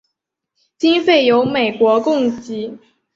[0.79, 2.75] 经费由美国供给。